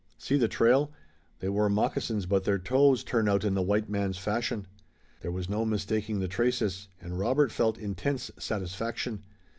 "See 0.17 0.35
the 0.35 0.47
trail. 0.47 0.91
They 1.41 1.49
wore 1.49 1.69
moccasins, 1.69 2.25
but 2.25 2.43
their 2.43 2.57
toes 2.57 3.03
turn 3.03 3.29
out 3.29 3.43
in 3.43 3.53
the 3.53 3.61
white 3.61 3.87
man's 3.87 4.17
fashion." 4.17 4.65
There 5.21 5.29
was 5.29 5.47
no 5.47 5.63
mistaking 5.63 6.17
the 6.19 6.27
traces, 6.27 6.87
and 6.99 7.19
Robert 7.19 7.51
felt 7.51 7.77
intense 7.77 8.31
satisfaction. 8.39 9.21